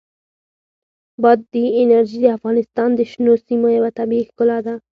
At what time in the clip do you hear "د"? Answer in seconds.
2.21-2.25, 2.95-3.01